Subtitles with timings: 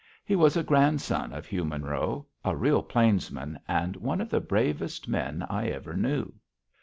[0.25, 5.07] He was a grandson of Hugh Monroe, a real plainsman, and one of the bravest
[5.07, 6.33] men I ever knew.